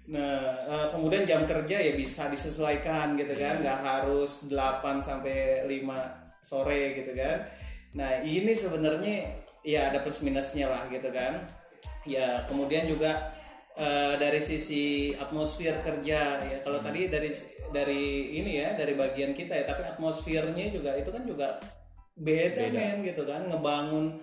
Nah, 0.06 0.38
eh, 0.66 0.86
kemudian 0.90 1.26
jam 1.26 1.46
kerja 1.46 1.78
ya 1.78 1.94
bisa 1.94 2.30
disesuaikan 2.30 3.14
gitu 3.16 3.34
Iya. 3.34 3.42
kan, 3.42 3.56
nggak 3.62 3.80
harus 3.82 4.50
8 4.50 4.98
sampai 4.98 5.66
5 5.66 5.98
sore 6.38 6.94
gitu 6.96 7.14
kan. 7.14 7.42
Nah, 7.96 8.20
ini 8.22 8.52
sebenarnya 8.54 9.40
ya 9.66 9.90
ada 9.90 10.04
plus 10.04 10.22
minusnya 10.22 10.68
lah 10.70 10.86
gitu 10.92 11.10
kan. 11.10 11.48
Ya, 12.06 12.46
kemudian 12.46 12.86
juga 12.86 13.34
eh, 13.76 14.16
dari 14.20 14.40
sisi 14.40 15.12
atmosfer 15.16 15.80
kerja 15.84 16.20
ya. 16.44 16.58
Kalau 16.64 16.80
Hmm. 16.80 16.88
tadi 16.92 17.08
dari 17.12 17.32
dari 17.76 18.04
ini 18.40 18.62
ya, 18.64 18.76
dari 18.78 18.94
bagian 18.96 19.32
kita 19.36 19.52
ya, 19.52 19.66
tapi 19.68 19.84
atmosfernya 19.84 20.72
juga 20.72 20.96
itu 20.96 21.10
kan 21.12 21.24
juga 21.28 21.60
beda, 22.16 22.72
men 22.72 23.04
gitu 23.04 23.28
kan, 23.28 23.44
ngebangun 23.48 24.20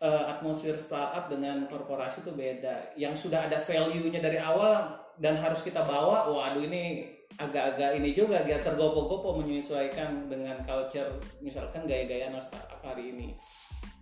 eh, 0.00 0.24
atmosfer 0.32 0.76
startup 0.80 1.28
dengan 1.32 1.64
korporasi 1.68 2.24
itu 2.24 2.32
beda. 2.32 2.96
Yang 2.96 3.28
sudah 3.28 3.48
ada 3.48 3.60
value-nya 3.60 4.20
dari 4.20 4.36
awal 4.40 5.03
dan 5.18 5.38
harus 5.38 5.62
kita 5.62 5.82
bawa, 5.84 6.26
waduh 6.30 6.62
ini 6.62 7.06
agak-agak 7.34 7.98
ini 7.98 8.14
juga 8.14 8.46
agak 8.46 8.62
tergopo-gopo 8.62 9.42
menyesuaikan 9.42 10.30
dengan 10.30 10.62
culture 10.62 11.18
misalkan 11.42 11.82
gaya-gaya 11.86 12.30
startup 12.38 12.78
hari 12.82 13.10
ini. 13.10 13.34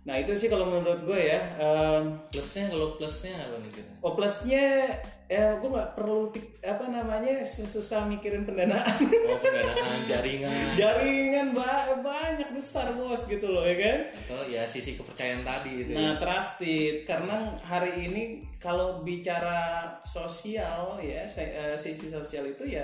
Nah 0.03 0.15
itu 0.15 0.35
sih 0.35 0.47
kalau 0.47 0.67
menurut 0.67 0.99
gue 1.01 1.15
ya. 1.17 1.39
em, 1.55 2.03
plusnya 2.27 2.67
kalau 2.67 2.93
plusnya 2.93 3.39
apa 3.39 3.55
nih 3.57 3.71
kira 3.71 3.87
Oh 3.99 4.11
plusnya 4.11 4.83
ya 5.25 5.55
gue 5.55 5.65
nggak 5.65 5.95
perlu 5.95 6.27
pik- 6.29 6.59
apa 6.61 6.85
namanya 6.87 7.39
susah 7.41 8.03
mikirin 8.03 8.43
pendanaan. 8.43 8.83
Oh 8.99 9.39
pendanaan 9.39 9.99
jaringan. 10.03 10.51
Jaringan 10.77 11.47
ba- 11.55 11.95
banyak 11.97 12.51
besar 12.51 12.91
bos 12.93 13.23
gitu 13.23 13.47
loh 13.47 13.63
ya 13.63 13.79
kan? 13.79 13.99
Atau 14.13 14.43
ya 14.45 14.67
sisi 14.67 14.93
kepercayaan 14.93 15.41
tadi 15.41 15.71
itu 15.79 15.95
Nah, 15.95 16.19
trusted 16.19 17.07
karena 17.07 17.39
hari 17.63 18.03
ini 18.03 18.23
kalau 18.59 19.01
bicara 19.01 19.87
sosial 20.03 20.99
ya, 20.99 21.23
eh, 21.23 21.75
sisi 21.75 22.07
sosial 22.07 22.43
itu 22.45 22.67
ya 22.67 22.83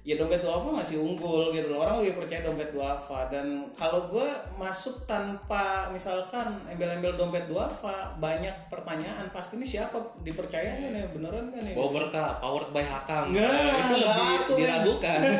ya 0.00 0.16
dompet 0.16 0.40
duafa 0.40 0.72
masih 0.72 0.96
unggul 0.96 1.52
gitu 1.52 1.68
loh. 1.68 1.84
Orang 1.84 2.00
lebih 2.00 2.16
percaya 2.16 2.40
dompet 2.40 2.72
duafa 2.72 3.28
dan 3.28 3.68
kalau 3.76 4.08
gue 4.08 4.28
masuk 4.56 5.04
tanpa 5.04 5.92
misalkan 5.92 6.56
embel-embel 6.64 7.20
dompet 7.20 7.44
duafa 7.44 8.16
banyak 8.16 8.52
pertanyaan 8.72 9.28
pasti 9.28 9.60
ini 9.60 9.66
siapa 9.68 10.00
dipercaya 10.24 10.80
nih 10.80 11.04
beneran 11.12 11.52
kan 11.52 11.60
nih? 11.60 11.76
bawa 11.76 11.88
berkah 11.92 12.40
powered 12.40 12.72
by 12.72 12.80
Hakam 12.80 13.28
Nggak, 13.28 13.44
itu 13.44 13.94
nggak 14.00 14.14
lebih 14.16 14.36
aku, 14.40 14.52
diragukan 14.56 15.20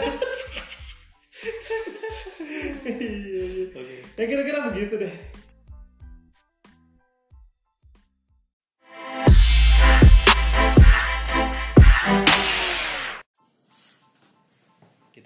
Iya, 2.81 3.45
iya. 3.73 4.00
Ya 4.19 4.25
kira-kira 4.29 4.59
begitu 4.69 4.95
deh. 5.00 5.14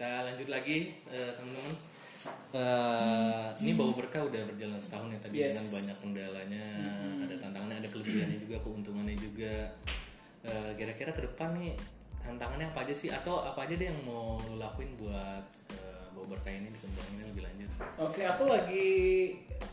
Kita 0.05 0.21
lanjut 0.21 0.49
lagi 0.53 0.93
eh, 1.09 1.33
teman-teman. 1.33 1.75
Eh, 2.53 3.49
ini 3.65 3.73
bau 3.73 3.97
berkah 3.97 4.21
udah 4.21 4.45
berjalan 4.53 4.77
setahun 4.77 5.09
ya 5.09 5.19
tadi 5.25 5.35
Yes. 5.41 5.57
dengan 5.57 5.69
banyak 5.81 5.97
kendalanya. 6.05 6.67
Ada 7.25 7.35
tantangannya 7.41 7.77
ada 7.81 7.89
kelebihannya 7.89 8.37
juga 8.37 8.61
keuntungannya 8.61 9.17
juga. 9.17 9.73
Eh, 10.45 10.71
kira-kira 10.77 11.09
ke 11.17 11.25
depan 11.25 11.57
nih 11.57 11.73
tantangannya 12.21 12.69
apa 12.69 12.85
aja 12.85 12.93
sih? 12.93 13.09
Atau 13.09 13.41
apa 13.41 13.65
aja 13.65 13.81
deh 13.81 13.89
yang 13.89 13.97
mau 14.05 14.45
lo 14.45 14.61
lakuin 14.61 14.93
buat 15.01 15.41
bau 16.13 16.29
berkah 16.29 16.53
ini 16.53 16.69
dikembangin 16.69 17.25
lebih 17.25 17.43
lanjut? 17.49 17.71
Oke, 18.05 18.29
aku 18.29 18.45
lagi 18.45 18.89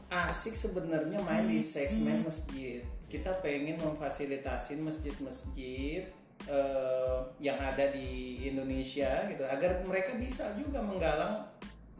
asik 0.08 0.56
sebenarnya 0.56 1.20
main 1.28 1.44
di 1.44 1.60
segmen 1.60 2.24
masjid. 2.24 2.80
Kita 3.12 3.44
pengen 3.44 3.84
memfasilitasin 3.84 4.80
masjid-masjid 4.80 6.08
eh, 6.48 7.20
yang 7.42 7.58
ada 7.58 7.90
di 7.94 8.42
Indonesia 8.46 9.26
gitu 9.30 9.44
agar 9.46 9.82
mereka 9.86 10.18
bisa 10.18 10.54
juga 10.58 10.82
menggalang 10.82 11.46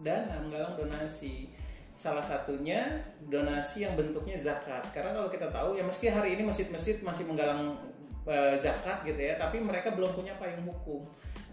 dana, 0.02 0.38
menggalang 0.42 0.78
donasi. 0.78 1.50
Salah 1.92 2.24
satunya 2.24 3.04
donasi 3.28 3.84
yang 3.84 4.00
bentuknya 4.00 4.40
zakat. 4.40 4.88
Karena 4.96 5.12
kalau 5.12 5.28
kita 5.28 5.52
tahu 5.52 5.76
ya 5.76 5.84
meski 5.84 6.08
hari 6.08 6.40
ini 6.40 6.48
masjid-masjid 6.48 7.04
masih 7.04 7.28
menggalang 7.28 7.76
eh, 8.26 8.56
zakat 8.56 9.04
gitu 9.04 9.20
ya, 9.20 9.36
tapi 9.36 9.60
mereka 9.60 9.92
belum 9.92 10.16
punya 10.16 10.34
payung 10.40 10.64
hukum. 10.64 11.04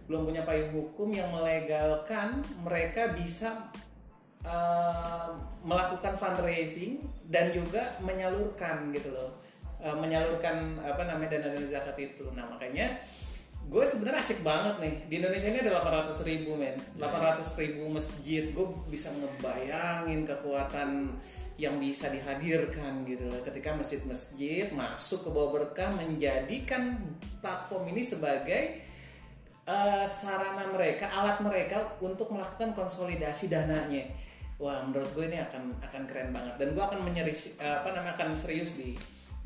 Belum 0.06 0.24
punya 0.24 0.46
payung 0.46 0.72
hukum 0.72 1.10
yang 1.12 1.28
melegalkan 1.28 2.40
mereka 2.64 3.12
bisa 3.12 3.68
uh, 4.46 5.36
melakukan 5.60 6.16
fundraising 6.16 7.04
dan 7.28 7.52
juga 7.52 7.82
menyalurkan 8.00 8.88
gitu 8.96 9.12
loh 9.12 9.47
Uh, 9.78 9.94
menyalurkan 9.94 10.74
apa 10.82 11.06
namanya 11.06 11.38
dana 11.38 11.54
dana 11.54 11.62
zakat 11.62 11.94
itu. 12.02 12.26
Nah 12.34 12.42
makanya 12.50 12.90
gue 13.68 13.84
sebenarnya 13.84 14.20
asik 14.24 14.40
banget 14.40 14.80
nih. 14.80 14.94
Di 15.12 15.14
Indonesia 15.20 15.48
ini 15.52 15.60
ada 15.60 15.84
800 15.84 16.24
ribu 16.24 16.56
men. 16.56 16.74
800 16.96 17.60
ribu 17.60 17.84
masjid. 17.92 18.48
Gue 18.56 18.64
bisa 18.88 19.12
ngebayangin 19.12 20.24
kekuatan 20.24 21.12
yang 21.60 21.76
bisa 21.76 22.08
dihadirkan 22.08 23.04
gitu 23.04 23.28
loh. 23.28 23.44
Ketika 23.44 23.76
masjid-masjid 23.76 24.72
masuk 24.72 25.28
ke 25.28 25.30
bawah 25.30 25.60
berkah 25.60 25.92
menjadikan 25.92 26.96
platform 27.44 27.92
ini 27.92 28.00
sebagai 28.00 28.62
eh, 29.68 30.06
sarana 30.08 30.64
mereka, 30.72 31.12
alat 31.12 31.44
mereka 31.44 31.98
untuk 32.00 32.32
melakukan 32.32 32.72
konsolidasi 32.72 33.52
dananya. 33.52 34.08
Wah, 34.56 34.80
menurut 34.82 35.12
gue 35.12 35.28
ini 35.28 35.38
akan 35.38 35.76
akan 35.84 36.02
keren 36.08 36.32
banget. 36.32 36.56
Dan 36.56 36.72
gue 36.72 36.82
akan 36.82 37.04
menyeris 37.04 37.52
eh, 37.60 37.74
apa 37.84 37.92
namanya 37.92 38.16
akan 38.16 38.32
serius 38.32 38.80
di 38.80 38.96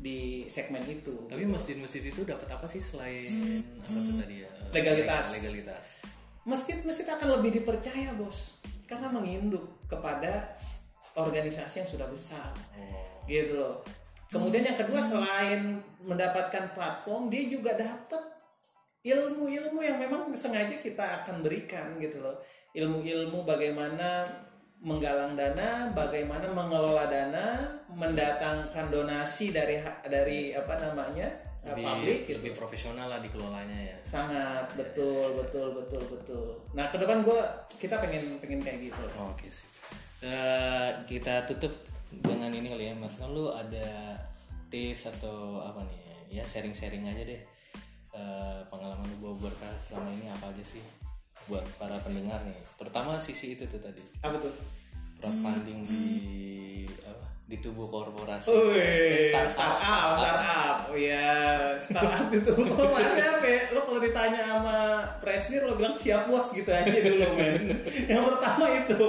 di 0.03 0.43
segmen 0.45 0.83
itu. 0.83 1.15
tapi 1.31 1.47
masjid-masjid 1.47 2.03
itu 2.03 2.27
dapat 2.27 2.43
apa 2.51 2.67
sih 2.67 2.83
selain 2.83 3.23
apa 3.79 3.95
tuh 3.95 4.15
tadi 4.19 4.35
ya 4.43 4.49
Eh, 4.51 4.71
Legalitas. 4.75 5.25
legalitas 5.39 5.87
Masjid-masjid 6.43 7.07
akan 7.07 7.39
lebih 7.39 7.63
dipercaya, 7.63 8.11
Bos, 8.19 8.59
karena 8.83 9.07
menginduk 9.07 9.63
kepada 9.87 10.59
organisasi 11.15 11.79
yang 11.79 11.89
sudah 11.89 12.07
besar. 12.11 12.51
oh 12.75 13.23
gitu 13.23 13.55
loh. 13.55 13.79
Kemudian 14.27 14.65
yang 14.65 14.75
kedua 14.75 14.99
selain 14.99 15.79
mendapatkan 16.03 16.75
platform, 16.75 17.31
dia 17.31 17.47
juga 17.47 17.71
dapat 17.79 18.19
ilmu-ilmu 19.03 19.79
yang 19.79 19.99
memang 19.99 20.31
sengaja 20.33 20.79
kita 20.79 21.23
akan 21.23 21.39
berikan 21.39 21.95
gitu 21.99 22.19
loh. 22.19 22.39
Ilmu-ilmu 22.73 23.43
bagaimana 23.43 24.27
menggalang 24.83 25.39
dana, 25.39 25.87
bagaimana 25.95 26.51
mengelola 26.51 27.07
dana, 27.07 27.63
mendatangkan 27.87 28.91
donasi 28.91 29.55
dari 29.55 29.79
dari 30.03 30.51
apa 30.51 30.75
namanya 30.75 31.31
uh, 31.63 31.71
lebih, 31.71 31.83
publik 31.87 32.19
gitu. 32.27 32.35
lebih 32.43 32.51
profesional 32.51 33.07
lah 33.07 33.23
dikelolanya 33.23 33.79
ya 33.79 33.97
Sangat 34.03 34.67
betul 34.75 35.39
betul 35.39 35.71
betul 35.71 36.03
betul. 36.11 36.47
Nah 36.75 36.91
ke 36.91 36.99
depan 36.99 37.23
gue 37.23 37.39
kita 37.79 37.95
pengen 38.03 38.43
pengen 38.43 38.59
kayak 38.59 38.91
gitu. 38.91 39.03
Oh, 39.15 39.31
Oke 39.31 39.47
sih. 39.47 39.63
Eh, 40.23 40.89
kita 41.03 41.43
tutup 41.43 41.71
dengan 42.07 42.47
ini 42.47 42.71
kali 42.71 42.87
ya, 42.87 42.95
Mas. 42.95 43.19
Kan 43.19 43.35
lu 43.35 43.51
ada 43.51 44.15
tips 44.71 45.11
atau 45.19 45.59
apa 45.59 45.83
nih? 45.83 46.39
Ya 46.39 46.43
sharing-sharing 46.47 47.03
aja 47.03 47.23
deh. 47.27 47.41
Eh, 48.15 48.59
pengalaman 48.71 49.03
lu 49.03 49.17
bawa 49.19 49.51
berkah 49.51 49.75
selama 49.75 50.11
ini 50.15 50.31
apa 50.31 50.47
aja 50.51 50.63
sih? 50.63 50.83
Buat 51.47 51.65
para 51.75 51.99
pendengar 52.01 52.39
nih. 52.47 52.59
Terutama 52.79 53.19
sisi 53.19 53.55
itu 53.55 53.63
tuh 53.67 53.79
tadi. 53.79 54.01
Apa 54.23 54.39
tuh? 54.39 54.53
Crowdfunding 55.19 55.79
di 55.87 56.05
apa 57.03 57.27
di 57.43 57.57
tubuh 57.59 57.87
korporasi. 57.87 58.49
Wih, 58.49 59.29
Start- 59.31 59.51
startup, 59.51 60.09
startup, 60.15 60.77
oh 60.91 60.97
ya 60.97 61.31
startup 61.79 62.27
itu 62.31 62.51
lumayan 62.55 63.39
ya. 63.43 63.71
Lo 63.75 63.83
kalau 63.83 63.99
ditanya 63.99 64.41
sama 64.47 65.03
Presdir 65.19 65.63
lo 65.63 65.75
bilang 65.75 65.95
siap 65.95 66.27
bos 66.27 66.51
gitu 66.55 66.71
aja 66.71 66.91
dulu 66.91 67.27
men. 67.35 67.83
Yang 68.11 68.23
pertama 68.31 68.65
itu, 68.71 69.03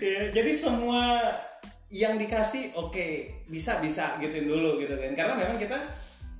ya, 0.00 0.20
jadi 0.32 0.50
semua 0.52 1.20
yang 1.94 2.18
dikasih 2.18 2.74
oke 2.74 3.06
bisa 3.46 3.78
bisa 3.78 4.18
gituin 4.18 4.48
dulu 4.48 4.80
gitu 4.80 4.96
kan. 4.96 5.12
Karena 5.14 5.34
memang 5.36 5.56
kita 5.60 5.76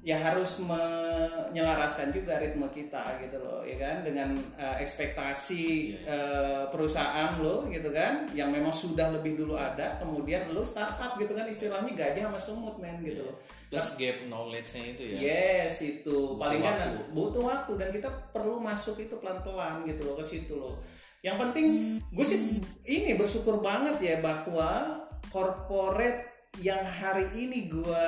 ya 0.04 0.20
harus 0.20 0.60
menyelaraskan 0.60 2.12
juga 2.12 2.36
ritme 2.36 2.68
kita 2.68 3.00
gitu 3.24 3.40
loh 3.40 3.64
ya 3.64 3.80
kan? 3.80 4.04
Dengan 4.04 4.36
eh, 4.60 4.84
ekspektasi 4.84 5.64
eh, 6.04 6.62
perusahaan 6.68 7.40
lo 7.40 7.64
gitu 7.72 7.88
kan 7.88 8.28
yang 8.36 8.52
memang 8.52 8.68
sudah 8.68 9.08
lebih 9.16 9.40
dulu 9.40 9.56
ada 9.56 9.96
kemudian 9.96 10.52
lo 10.52 10.60
startup 10.60 11.16
gitu 11.16 11.32
kan 11.32 11.48
istilahnya 11.48 11.96
gajah 11.96 12.28
sama 12.28 12.36
semut 12.36 12.76
men 12.76 13.00
gitu 13.00 13.24
loh. 13.24 13.40
Plus 13.72 13.96
gap 13.96 14.28
knowledge-nya 14.28 14.82
itu 14.92 15.02
ya. 15.08 15.16
Yes 15.16 15.80
itu. 15.80 16.36
Paling 16.36 16.60
kan 16.60 17.08
butuh 17.16 17.42
waktu 17.48 17.72
dan 17.80 17.88
kita 17.88 18.12
perlu 18.28 18.60
masuk 18.60 19.00
itu 19.00 19.16
pelan-pelan 19.16 19.88
gitu 19.88 20.04
loh 20.04 20.20
ke 20.20 20.24
situ 20.28 20.52
loh. 20.52 20.76
Yang 21.24 21.36
penting 21.48 21.66
gue 22.12 22.26
sih 22.28 22.60
ini 22.84 23.16
bersyukur 23.16 23.64
banget 23.64 23.96
ya 24.04 24.20
bahwa 24.20 25.00
corporate 25.32 26.52
yang 26.60 26.84
hari 26.84 27.26
ini 27.34 27.72
gue 27.72 28.06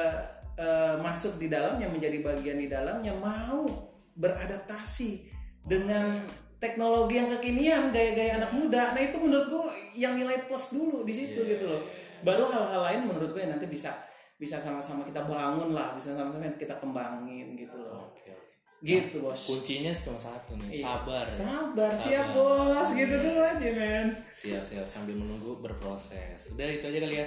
eh, 0.56 0.94
masuk 1.00 1.36
di 1.36 1.46
dalamnya 1.52 1.86
menjadi 1.88 2.20
bagian 2.24 2.58
di 2.58 2.68
dalamnya 2.68 3.12
mau 3.16 3.68
beradaptasi 4.16 5.28
dengan 5.62 6.24
teknologi 6.56 7.20
yang 7.20 7.28
kekinian 7.36 7.92
gaya-gaya 7.92 8.40
anak 8.40 8.52
muda. 8.56 8.96
Nah 8.96 9.02
itu 9.04 9.16
menurut 9.20 9.46
gue 9.52 9.64
yang 10.00 10.16
nilai 10.16 10.48
plus 10.48 10.72
dulu 10.72 11.04
di 11.04 11.12
situ 11.12 11.44
gitu 11.44 11.68
loh. 11.68 11.80
Baru 12.24 12.48
hal-hal 12.48 12.80
lain 12.92 13.00
menurut 13.12 13.30
gue 13.36 13.44
yang 13.44 13.52
nanti 13.54 13.68
bisa 13.68 13.92
bisa 14.36 14.60
sama-sama 14.60 15.00
kita 15.04 15.24
bangun 15.24 15.72
lah 15.72 15.96
bisa 15.96 16.12
sama-sama 16.12 16.44
kita 16.56 16.76
kembangin 16.80 17.56
gitu 17.56 17.76
loh. 17.76 18.12
Oke 18.12 18.36
gitu 18.84 19.24
bos. 19.24 19.40
kuncinya 19.48 19.88
cuma 19.88 20.20
satu 20.20 20.52
nih 20.60 20.68
Iya. 20.78 20.84
sabar. 20.84 21.24
Sabar 21.32 21.90
siap 21.96 22.26
bos. 22.36 22.88
Gitu 22.92 23.14
dulu 23.18 23.40
aja 23.40 23.68
men. 23.72 24.08
Siap 24.28 24.62
siap. 24.62 24.84
Sambil 24.84 25.16
menunggu 25.16 25.58
berproses. 25.64 26.52
Udah 26.52 26.68
itu 26.68 26.84
aja 26.84 26.98
kali 27.00 27.16
ya 27.16 27.26